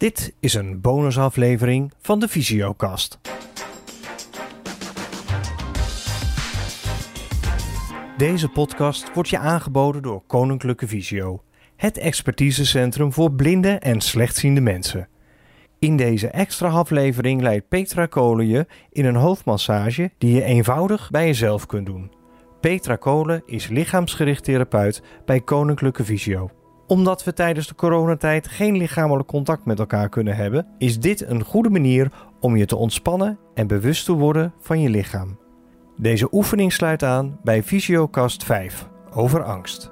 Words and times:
Dit 0.00 0.34
is 0.40 0.54
een 0.54 0.80
bonusaflevering 0.80 1.92
van 1.98 2.20
de 2.20 2.28
Visiokast. 2.28 3.18
Deze 8.16 8.48
podcast 8.48 9.14
wordt 9.14 9.28
je 9.28 9.38
aangeboden 9.38 10.02
door 10.02 10.22
Koninklijke 10.26 10.88
Visio, 10.88 11.42
het 11.76 11.98
expertisecentrum 11.98 13.12
voor 13.12 13.32
blinde 13.32 13.68
en 13.68 14.00
slechtziende 14.00 14.60
mensen. 14.60 15.08
In 15.78 15.96
deze 15.96 16.28
extra 16.28 16.68
aflevering 16.68 17.40
leidt 17.40 17.68
Petra 17.68 18.06
Kolen 18.06 18.46
je 18.46 18.66
in 18.90 19.04
een 19.04 19.16
hoofdmassage 19.16 20.10
die 20.18 20.34
je 20.34 20.42
eenvoudig 20.42 21.10
bij 21.10 21.26
jezelf 21.26 21.66
kunt 21.66 21.86
doen. 21.86 22.12
Petra 22.60 22.96
Kolen 22.96 23.42
is 23.46 23.68
lichaamsgericht 23.68 24.44
therapeut 24.44 25.02
bij 25.24 25.40
Koninklijke 25.40 26.04
Visio. 26.04 26.50
Omdat 26.90 27.24
we 27.24 27.32
tijdens 27.32 27.66
de 27.66 27.74
coronatijd 27.74 28.48
geen 28.48 28.76
lichamelijk 28.76 29.28
contact 29.28 29.64
met 29.64 29.78
elkaar 29.78 30.08
kunnen 30.08 30.36
hebben, 30.36 30.66
is 30.78 31.00
dit 31.00 31.26
een 31.26 31.44
goede 31.44 31.70
manier 31.70 32.12
om 32.40 32.56
je 32.56 32.66
te 32.66 32.76
ontspannen 32.76 33.38
en 33.54 33.66
bewust 33.66 34.04
te 34.04 34.12
worden 34.12 34.54
van 34.60 34.80
je 34.80 34.88
lichaam. 34.88 35.38
Deze 35.96 36.28
oefening 36.32 36.72
sluit 36.72 37.02
aan 37.02 37.38
bij 37.42 37.62
Visiokast 37.62 38.44
5 38.44 38.88
over 39.10 39.42
angst. 39.42 39.90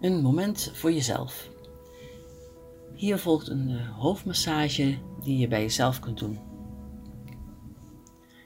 Een 0.00 0.22
moment 0.22 0.70
voor 0.74 0.92
jezelf. 0.92 1.48
Hier 2.94 3.18
volgt 3.18 3.48
een 3.48 3.68
uh, 3.68 3.98
hoofdmassage 3.98 4.98
die 5.22 5.38
je 5.38 5.48
bij 5.48 5.60
jezelf 5.60 6.00
kunt 6.00 6.18
doen. 6.18 6.51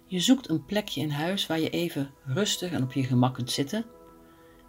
Je 0.09 0.21
zoekt 0.21 0.49
een 0.49 0.65
plekje 0.65 1.01
in 1.01 1.11
huis 1.11 1.47
waar 1.47 1.61
je 1.61 1.71
even 1.71 2.11
rustig 2.25 2.73
en 2.73 2.83
op 2.83 2.93
je 2.93 3.05
gemak 3.05 3.35
kunt 3.35 3.51
zitten. 3.51 3.85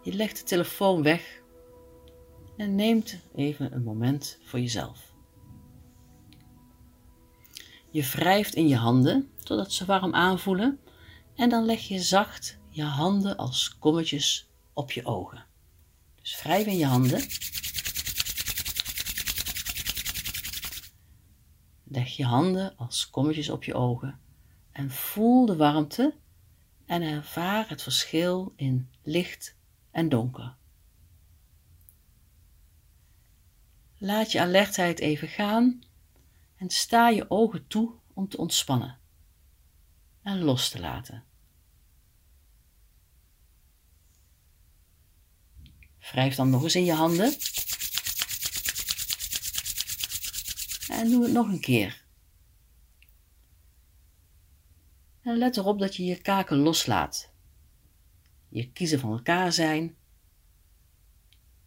Je 0.02 0.14
legt 0.14 0.38
de 0.38 0.44
telefoon 0.44 1.04
weg 1.04 1.42
en 2.56 2.76
neemt 2.76 3.20
even 3.36 3.74
een 3.74 3.84
moment 3.84 4.40
voor 4.44 4.60
jezelf. 4.60 5.14
Je 7.92 8.04
wrijft 8.04 8.56
in 8.56 8.68
je 8.68 8.76
handen 8.76 9.32
totdat 9.44 9.72
ze 9.72 9.86
warm 9.86 10.14
aanvoelen 10.14 10.80
en 11.36 11.50
dan 11.50 11.66
leg 11.66 11.88
je 11.88 12.00
zacht 12.00 12.60
je 12.70 12.84
handen 12.84 13.38
als 13.38 13.78
kommetjes 13.80 14.50
op 14.74 14.92
je 14.92 15.06
ogen. 15.06 15.46
Dus 16.22 16.42
wrijf 16.42 16.66
in 16.66 16.78
je 16.78 16.86
handen. 16.86 17.22
Leg 21.84 22.16
je 22.16 22.26
handen 22.26 22.78
als 22.78 23.10
kommetjes 23.10 23.50
op 23.50 23.64
je 23.64 23.74
ogen 23.74 24.26
en 24.78 24.92
voel 24.92 25.46
de 25.46 25.56
warmte 25.56 26.16
en 26.86 27.02
ervaar 27.02 27.70
het 27.70 27.82
verschil 27.82 28.54
in 28.56 28.90
licht 29.04 29.56
en 29.92 30.10
donker. 30.10 30.56
Laat 33.98 34.32
je 34.32 34.42
alertheid 34.42 35.00
even 35.00 35.28
gaan 35.28 35.84
en 36.56 36.70
sta 36.70 37.10
je 37.10 37.30
ogen 37.30 37.68
toe 37.68 37.92
om 38.14 38.30
te 38.30 38.38
ontspannen 38.38 39.00
en 40.22 40.40
los 40.40 40.70
te 40.70 40.80
laten. 40.80 41.24
Wrijf 46.00 46.36
dan 46.36 46.50
nog 46.50 46.64
eens 46.64 46.76
in 46.76 46.86
je 46.86 46.94
handen. 46.94 47.36
En 50.88 51.10
doe 51.10 51.24
het 51.24 51.34
nog 51.34 51.48
een 51.48 51.60
keer. 51.60 52.06
En 55.28 55.38
let 55.38 55.58
erop 55.58 55.80
dat 55.80 55.96
je 55.96 56.04
je 56.06 56.22
kaken 56.22 56.58
loslaat. 56.58 57.32
Je 58.50 58.72
kiezen 58.72 59.00
van 59.00 59.12
elkaar 59.12 59.52
zijn. 59.52 59.96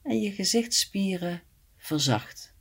En 0.03 0.21
je 0.21 0.31
gezichtsspieren 0.33 1.43
verzacht. 1.77 2.55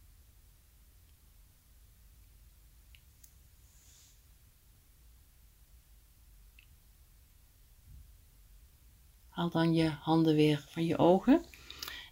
Haal 9.29 9.49
dan 9.49 9.73
je 9.73 9.89
handen 9.89 10.35
weer 10.35 10.65
van 10.69 10.85
je 10.85 10.97
ogen 10.97 11.45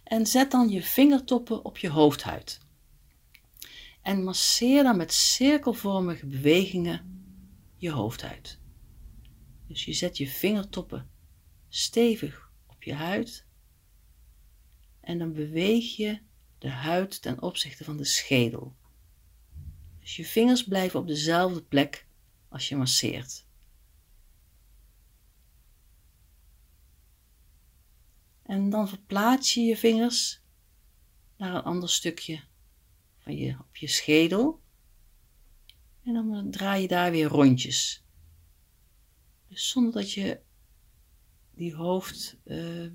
en 0.04 0.26
zet 0.26 0.50
dan 0.50 0.68
je 0.68 0.82
vingertoppen 0.82 1.64
op 1.64 1.78
je 1.78 1.90
hoofdhuid. 1.90 2.60
En 4.02 4.24
masseer 4.24 4.82
dan 4.82 4.96
met 4.96 5.12
cirkelvormige 5.12 6.26
bewegingen 6.26 7.24
je 7.76 7.90
hoofdhuid. 7.90 8.57
Dus 9.68 9.84
je 9.84 9.92
zet 9.92 10.16
je 10.16 10.28
vingertoppen 10.28 11.10
stevig 11.68 12.52
op 12.66 12.82
je 12.82 12.94
huid 12.94 13.46
en 15.00 15.18
dan 15.18 15.32
beweeg 15.32 15.96
je 15.96 16.20
de 16.58 16.68
huid 16.68 17.22
ten 17.22 17.42
opzichte 17.42 17.84
van 17.84 17.96
de 17.96 18.04
schedel. 18.04 18.76
Dus 20.00 20.16
je 20.16 20.24
vingers 20.24 20.64
blijven 20.64 21.00
op 21.00 21.06
dezelfde 21.06 21.62
plek 21.62 22.06
als 22.48 22.68
je 22.68 22.76
masseert. 22.76 23.46
En 28.42 28.70
dan 28.70 28.88
verplaats 28.88 29.54
je 29.54 29.60
je 29.60 29.76
vingers 29.76 30.42
naar 31.36 31.54
een 31.54 31.62
ander 31.62 31.90
stukje 31.90 32.44
van 33.18 33.36
je, 33.36 33.56
op 33.60 33.76
je 33.76 33.86
schedel. 33.86 34.60
En 36.02 36.12
dan 36.12 36.50
draai 36.50 36.82
je 36.82 36.88
daar 36.88 37.10
weer 37.10 37.26
rondjes. 37.26 38.02
Dus 39.48 39.68
zonder 39.68 39.92
dat 39.92 40.12
je 40.12 40.40
die 41.54 41.74
hoofd 41.74 42.36
uh, 42.44 42.84
er 42.84 42.94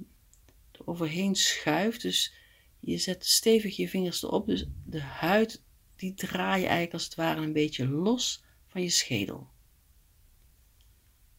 overheen 0.86 1.36
schuift. 1.36 2.02
Dus 2.02 2.34
je 2.80 2.98
zet 2.98 3.26
stevig 3.26 3.76
je 3.76 3.90
vingers 3.90 4.24
erop. 4.24 4.46
Dus 4.46 4.66
de 4.86 5.02
huid 5.02 5.64
die 5.96 6.14
draai 6.14 6.62
je 6.62 6.68
eigenlijk 6.68 6.94
als 6.94 7.04
het 7.04 7.16
ware 7.16 7.42
een 7.42 7.54
beetje 7.54 7.88
los 7.88 8.44
van 8.68 8.82
je 8.82 8.90
schedel. 8.90 9.52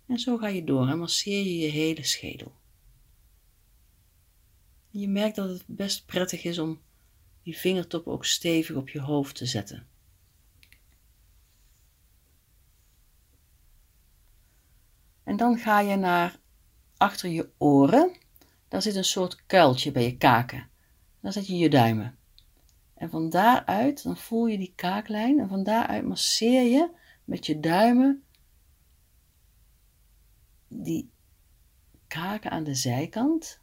En 0.07 0.19
zo 0.19 0.37
ga 0.37 0.49
je 0.49 0.65
door 0.65 0.89
en 0.89 0.99
masseer 0.99 1.45
je 1.45 1.59
je 1.59 1.71
hele 1.71 2.05
schedel. 2.05 2.55
Je 4.91 5.09
merkt 5.09 5.37
dat 5.37 5.49
het 5.49 5.67
best 5.67 6.07
prettig 6.07 6.45
is 6.45 6.59
om 6.59 6.81
die 7.43 7.57
vingertop 7.57 8.07
ook 8.07 8.25
stevig 8.25 8.77
op 8.77 8.89
je 8.89 9.01
hoofd 9.01 9.37
te 9.37 9.47
zetten. 9.47 9.89
En 15.35 15.41
dan 15.41 15.59
ga 15.59 15.81
je 15.81 15.97
naar 15.97 16.41
achter 16.97 17.31
je 17.31 17.51
oren. 17.59 18.17
Daar 18.69 18.83
zit 18.83 18.95
een 18.95 19.05
soort 19.05 19.47
kuiltje 19.47 19.93
bij 19.93 20.03
je 20.03 20.17
kaken. 20.17 20.71
Daar 21.21 21.33
zet 21.33 21.47
je 21.47 21.57
je 21.57 21.71
duimen. 21.71 22.19
En 22.95 23.11
van 23.11 23.31
daaruit, 23.31 24.03
dan 24.03 24.17
voel 24.17 24.47
je 24.47 24.59
die 24.59 24.73
kaaklijn. 24.77 25.39
En 25.39 25.49
van 25.49 25.63
daaruit 25.63 26.05
masseer 26.05 26.63
je 26.63 26.91
met 27.25 27.47
je 27.47 27.61
duimen 27.61 28.25
die 30.69 31.11
kaken 32.07 32.51
aan 32.51 32.65
de 32.65 32.75
zijkant. 32.75 33.63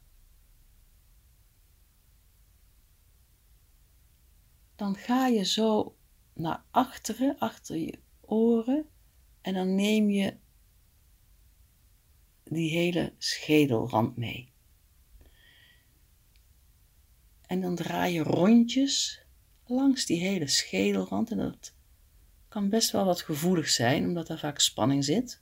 dan 4.76 4.96
ga 4.96 5.26
je 5.26 5.44
zo 5.44 5.96
naar 6.34 6.64
achteren, 6.70 7.38
achter 7.38 7.76
je 7.76 7.98
oren, 8.20 8.88
en 9.40 9.54
dan 9.54 9.74
neem 9.74 10.10
je 10.10 10.40
die 12.44 12.70
hele 12.70 13.12
schedelrand 13.18 14.16
mee. 14.16 14.52
En 17.46 17.60
dan 17.60 17.74
draai 17.74 18.12
je 18.12 18.22
rondjes 18.22 19.24
langs 19.66 20.06
die 20.06 20.20
hele 20.20 20.46
schedelrand. 20.46 21.30
En 21.30 21.36
dat 21.38 21.74
kan 22.48 22.68
best 22.68 22.90
wel 22.90 23.04
wat 23.04 23.22
gevoelig 23.22 23.68
zijn, 23.68 24.04
omdat 24.04 24.26
daar 24.26 24.38
vaak 24.38 24.58
spanning 24.58 25.04
zit. 25.04 25.40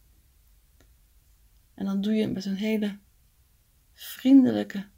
En 1.75 1.85
dan 1.85 2.01
doe 2.01 2.15
je 2.15 2.23
het 2.23 2.33
met 2.33 2.45
een 2.45 2.57
hele 2.57 2.99
vriendelijke 3.93 4.89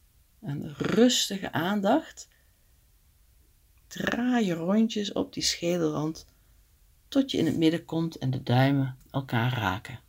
en 0.40 0.74
rustige 0.74 1.52
aandacht 1.52 2.28
draai 3.86 4.46
je 4.46 4.54
rondjes 4.54 5.12
op 5.12 5.32
die 5.32 5.42
schedelrand 5.42 6.26
tot 7.08 7.30
je 7.30 7.38
in 7.38 7.46
het 7.46 7.56
midden 7.56 7.84
komt 7.84 8.16
en 8.16 8.30
de 8.30 8.42
duimen 8.42 8.96
elkaar 9.10 9.52
raken. 9.52 10.00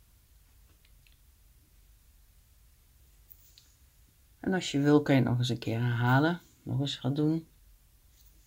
En 4.44 4.52
als 4.54 4.70
je 4.70 4.80
wil, 4.80 5.02
kan 5.02 5.14
je 5.14 5.20
het 5.20 5.30
nog 5.30 5.38
eens 5.38 5.48
een 5.48 5.58
keer 5.58 5.80
herhalen, 5.80 6.40
nog 6.62 6.80
eens 6.80 6.96
gaan 6.96 7.14
doen. 7.14 7.46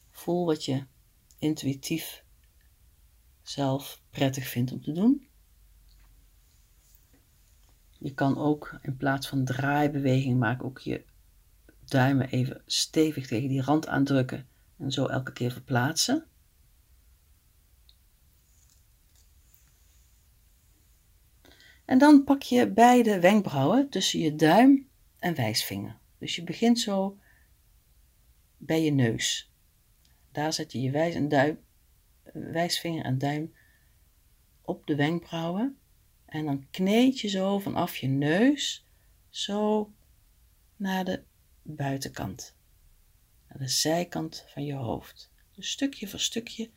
Voel 0.10 0.46
wat 0.46 0.66
je 0.66 0.86
intuïtief 1.40 2.24
zelf 3.42 4.02
prettig 4.10 4.48
vindt 4.48 4.72
om 4.72 4.82
te 4.82 4.92
doen. 4.92 5.28
Je 8.00 8.14
kan 8.14 8.38
ook 8.38 8.80
in 8.82 8.98
plaats 8.98 9.28
van 9.28 9.46
draaibeweging 9.46 10.40
maken 10.40 10.66
ook 10.66 10.80
je 10.80 11.06
duimen 11.86 12.30
even 12.30 12.62
stevig 12.66 13.28
tegen 13.28 13.50
die 13.50 13.62
rand 13.62 13.88
aandrukken 13.88 14.48
en 14.78 14.92
zo 14.92 15.06
elke 15.06 15.34
keer 15.34 15.52
verplaatsen. 15.52 16.26
En 21.86 21.98
dan 21.98 22.24
pak 22.24 22.42
je 22.42 22.72
beide 22.72 23.20
wenkbrauwen 23.20 23.90
tussen 23.90 24.20
je 24.20 24.36
duim 24.36 24.88
en 25.20 25.36
wijsvinger. 25.36 26.00
Dus 26.18 26.36
je 26.36 26.44
begint 26.44 26.80
zo 26.80 27.18
bij 28.58 28.84
je 28.84 28.92
neus. 28.92 29.52
Daar 30.32 30.54
zet 30.54 30.72
je 30.72 30.82
je 30.82 30.92
wijs 30.92 31.16
en 31.16 31.30
duim, 31.30 31.60
wijsvinger 32.34 33.04
en 33.04 33.18
duim 33.18 33.54
op 34.62 34.88
de 34.88 34.96
wenkbrauwen. 34.96 35.78
En 36.26 36.46
dan 36.46 36.70
kneed 36.70 37.20
je 37.20 37.28
zo 37.28 37.60
vanaf 37.60 37.98
je 37.98 38.08
neus 38.08 38.86
zo 39.30 39.94
naar 40.76 41.06
de 41.06 41.24
buitenkant. 41.62 42.56
Naar 43.48 43.58
de 43.58 43.68
zijkant 43.68 44.46
van 44.48 44.66
je 44.66 44.74
hoofd. 44.74 45.32
Dus 45.52 45.72
stukje 45.72 46.08
voor 46.08 46.20
stukje 46.20 46.72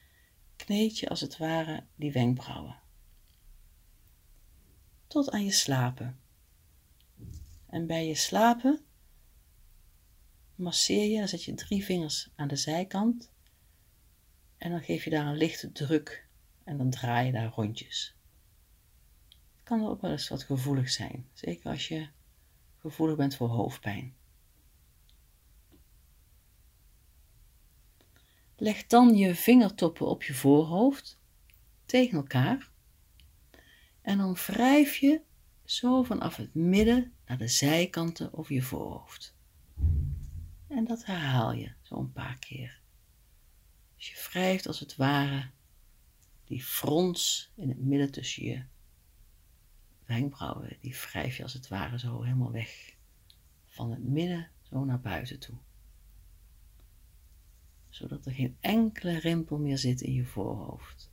kneed 0.57 0.99
je 0.99 1.09
als 1.09 1.21
het 1.21 1.37
ware 1.37 1.85
die 1.95 2.13
wenkbrauwen. 2.13 2.79
Tot 5.07 5.31
aan 5.31 5.45
je 5.45 5.53
slapen. 5.53 6.19
En 7.70 7.87
bij 7.87 8.06
je 8.06 8.14
slapen 8.14 8.84
masseer 10.55 11.11
je, 11.11 11.19
dan 11.19 11.28
zet 11.28 11.44
je 11.44 11.55
drie 11.55 11.84
vingers 11.84 12.31
aan 12.37 12.49
de 12.49 12.56
zijkant 12.56 13.32
en 14.56 14.70
dan 14.70 14.82
geef 14.82 15.05
je 15.05 15.11
daar 15.11 15.26
een 15.26 15.37
lichte 15.37 15.72
druk 15.72 16.28
en 16.64 16.76
dan 16.76 16.90
draai 16.90 17.26
je 17.26 17.32
daar 17.32 17.52
rondjes. 17.52 18.17
Het 19.28 19.62
kan 19.62 19.87
ook 19.87 20.00
wel 20.00 20.11
eens 20.11 20.28
wat 20.28 20.43
gevoelig 20.43 20.90
zijn, 20.90 21.28
zeker 21.32 21.70
als 21.70 21.88
je 21.88 22.08
gevoelig 22.78 23.17
bent 23.17 23.34
voor 23.37 23.49
hoofdpijn. 23.49 24.14
Leg 28.56 28.87
dan 28.87 29.17
je 29.17 29.34
vingertoppen 29.34 30.06
op 30.06 30.22
je 30.22 30.34
voorhoofd 30.34 31.19
tegen 31.84 32.17
elkaar 32.17 32.70
en 34.02 34.19
dan 34.19 34.34
wrijf 34.34 34.96
je 34.96 35.22
zo 35.70 36.02
vanaf 36.02 36.37
het 36.37 36.55
midden 36.55 37.12
naar 37.26 37.38
de 37.38 37.49
zijkanten 37.49 38.34
over 38.34 38.55
je 38.55 38.62
voorhoofd. 38.62 39.34
En 40.67 40.84
dat 40.84 41.05
herhaal 41.05 41.52
je 41.52 41.72
zo 41.82 41.94
een 41.94 42.12
paar 42.12 42.38
keer. 42.38 42.81
Dus 43.96 44.08
je 44.08 44.28
wrijft 44.31 44.67
als 44.67 44.81
het 44.81 44.96
ware 44.96 45.50
die 46.44 46.62
frons 46.62 47.52
in 47.55 47.69
het 47.69 47.78
midden 47.78 48.11
tussen 48.11 48.44
je 48.44 48.64
wenkbrauwen, 50.05 50.76
die 50.81 50.96
wrijf 50.96 51.37
je 51.37 51.43
als 51.43 51.52
het 51.52 51.69
ware 51.69 51.99
zo 51.99 52.22
helemaal 52.22 52.52
weg. 52.52 52.94
Van 53.67 53.90
het 53.90 54.05
midden 54.05 54.50
zo 54.62 54.84
naar 54.84 55.00
buiten 55.00 55.38
toe. 55.38 55.56
Zodat 57.88 58.26
er 58.26 58.32
geen 58.32 58.56
enkele 58.61 59.19
rimpel 59.19 59.58
meer 59.58 59.78
zit 59.78 60.00
in 60.00 60.12
je 60.12 60.25
voorhoofd. 60.25 61.10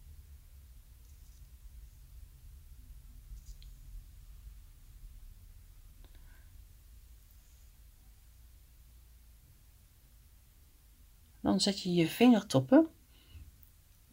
Dan 11.48 11.60
zet 11.60 11.82
je 11.82 11.94
je 11.94 12.08
vingertoppen 12.08 12.88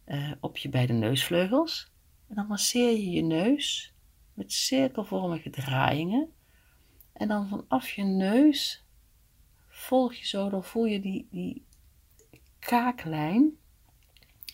uh, 0.05 0.31
op 0.39 0.57
je 0.57 0.69
beide 0.69 0.93
neusvleugels. 0.93 1.91
En 2.27 2.35
dan 2.35 2.47
masseer 2.47 2.91
je 2.91 3.11
je 3.11 3.21
neus 3.21 3.93
met 4.33 4.51
cirkelvormige 4.51 5.49
draaiingen. 5.49 6.33
En 7.13 7.27
dan 7.27 7.47
vanaf 7.47 7.89
je 7.89 8.03
neus 8.03 8.85
volg 9.67 10.13
je 10.13 10.25
zo, 10.25 10.49
dan 10.49 10.63
voel 10.63 10.85
je 10.85 10.99
die, 10.99 11.27
die 11.31 11.65
kaaklijn, 12.59 13.57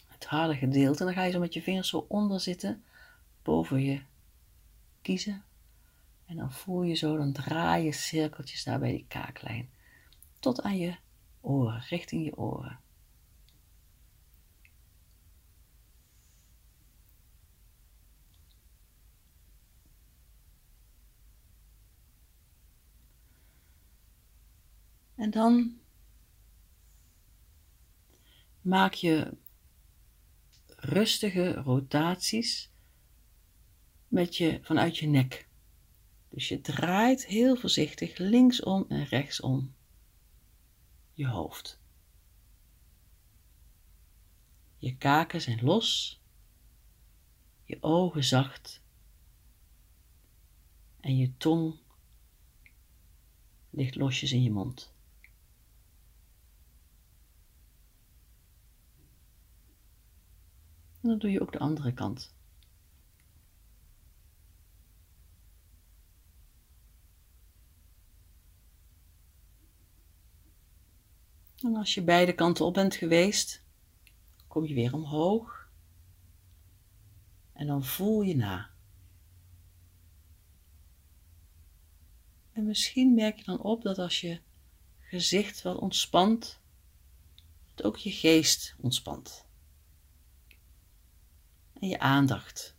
het 0.07 0.25
harde 0.25 0.55
gedeelte. 0.55 0.99
En 0.99 1.05
dan 1.05 1.15
ga 1.15 1.23
je 1.23 1.31
zo 1.31 1.39
met 1.39 1.53
je 1.53 1.61
vingers 1.61 1.89
zo 1.89 2.05
onder 2.07 2.39
zitten, 2.39 2.83
boven 3.43 3.83
je 3.83 4.01
kiezen. 5.01 5.43
En 6.25 6.37
dan 6.37 6.51
voel 6.51 6.83
je 6.83 6.95
zo, 6.95 7.17
dan 7.17 7.33
draai 7.33 7.83
je 7.83 7.91
cirkeltjes 7.91 8.63
daar 8.63 8.79
bij 8.79 8.91
die 8.91 9.05
kaaklijn. 9.07 9.69
Tot 10.39 10.61
aan 10.61 10.77
je 10.77 10.95
oren, 11.41 11.81
richting 11.81 12.25
je 12.25 12.37
oren. 12.37 12.79
En 25.15 25.29
dan 25.29 25.79
maak 28.61 28.93
je 28.93 29.37
rustige 30.67 31.53
rotaties 31.53 32.71
met 34.07 34.37
je, 34.37 34.59
vanuit 34.61 34.97
je 34.97 35.07
nek. 35.07 35.49
Dus 36.29 36.47
je 36.47 36.61
draait 36.61 37.25
heel 37.25 37.55
voorzichtig 37.55 38.17
linksom 38.17 38.85
en 38.87 39.05
rechtsom 39.05 39.75
je 41.21 41.27
hoofd. 41.27 41.79
Je 44.77 44.97
kaken 44.97 45.41
zijn 45.41 45.63
los, 45.63 46.21
je 47.63 47.77
ogen 47.81 48.23
zacht 48.23 48.81
en 50.99 51.17
je 51.17 51.37
tong 51.37 51.79
ligt 53.69 53.95
losjes 53.95 54.31
in 54.31 54.43
je 54.43 54.51
mond. 54.51 54.93
En 61.01 61.09
dan 61.09 61.17
doe 61.17 61.31
je 61.31 61.41
ook 61.41 61.51
de 61.51 61.59
andere 61.59 61.93
kant. 61.93 62.33
En 71.63 71.75
als 71.75 71.93
je 71.93 72.03
beide 72.03 72.33
kanten 72.33 72.65
op 72.65 72.73
bent 72.73 72.95
geweest, 72.95 73.63
kom 74.47 74.65
je 74.65 74.73
weer 74.73 74.93
omhoog. 74.93 75.69
En 77.53 77.67
dan 77.67 77.85
voel 77.85 78.21
je 78.21 78.35
na. 78.35 78.69
En 82.51 82.65
misschien 82.65 83.13
merk 83.13 83.37
je 83.37 83.43
dan 83.43 83.61
op 83.61 83.81
dat 83.81 83.97
als 83.97 84.21
je 84.21 84.39
gezicht 84.99 85.61
wat 85.61 85.77
ontspant, 85.77 86.59
dat 87.73 87.85
ook 87.85 87.97
je 87.97 88.11
geest 88.11 88.75
ontspant. 88.79 89.45
En 91.73 91.87
je 91.87 91.99
aandacht. 91.99 92.75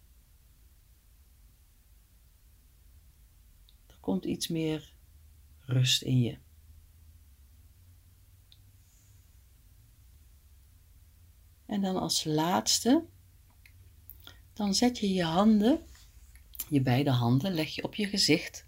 Er 3.87 3.99
komt 4.01 4.25
iets 4.25 4.49
meer 4.49 4.93
rust 5.61 6.03
in 6.03 6.21
je. 6.21 6.39
En 11.73 11.81
dan 11.81 11.97
als 11.97 12.25
laatste, 12.25 13.05
dan 14.53 14.75
zet 14.75 14.99
je 14.99 15.13
je 15.13 15.25
handen, 15.25 15.87
je 16.69 16.81
beide 16.81 17.11
handen, 17.11 17.55
leg 17.55 17.75
je 17.75 17.85
op 17.85 17.95
je 17.95 18.07
gezicht. 18.07 18.67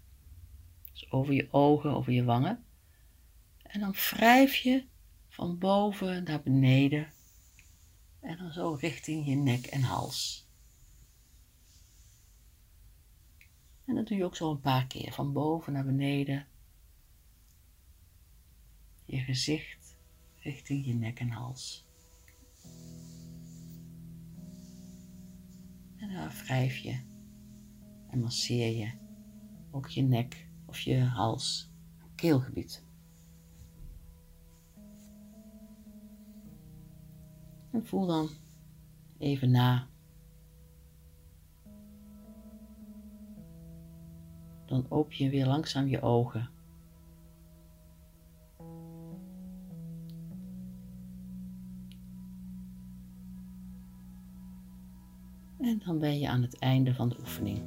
Dus 0.91 1.11
over 1.11 1.33
je 1.33 1.47
ogen, 1.51 1.89
over 1.89 2.13
je 2.13 2.23
wangen. 2.23 2.65
En 3.63 3.79
dan 3.79 3.91
wrijf 3.91 4.55
je 4.55 4.85
van 5.29 5.57
boven 5.57 6.23
naar 6.23 6.41
beneden. 6.41 7.13
En 8.19 8.37
dan 8.37 8.51
zo 8.51 8.73
richting 8.73 9.25
je 9.25 9.35
nek 9.35 9.65
en 9.65 9.81
hals. 9.81 10.47
En 13.85 13.95
dat 13.95 14.07
doe 14.07 14.17
je 14.17 14.25
ook 14.25 14.35
zo 14.35 14.51
een 14.51 14.61
paar 14.61 14.87
keer, 14.87 15.13
van 15.13 15.33
boven 15.33 15.73
naar 15.73 15.85
beneden. 15.85 16.47
Je 19.05 19.19
gezicht 19.19 19.95
richting 20.39 20.85
je 20.85 20.93
nek 20.93 21.19
en 21.19 21.29
hals. 21.29 21.84
En 25.97 26.13
dan 26.13 26.29
wrijf 26.29 26.77
je 26.77 26.99
en 28.09 28.19
masseer 28.19 28.77
je 28.77 28.91
ook 29.71 29.87
je 29.87 30.01
nek 30.01 30.49
of 30.65 30.79
je 30.79 30.99
hals, 30.99 31.71
keelgebied. 32.15 32.85
En 37.71 37.85
voel 37.85 38.05
dan 38.05 38.29
even 39.17 39.51
na. 39.51 39.87
Dan 44.65 44.85
open 44.89 45.17
je 45.17 45.29
weer 45.29 45.45
langzaam 45.45 45.87
je 45.87 46.01
ogen. 46.01 46.54
En 55.65 55.81
dan 55.85 55.99
ben 55.99 56.19
je 56.19 56.29
aan 56.29 56.41
het 56.41 56.59
einde 56.59 56.93
van 56.93 57.09
de 57.09 57.15
oefening. 57.19 57.61